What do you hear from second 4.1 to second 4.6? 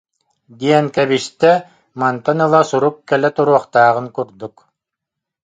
курдук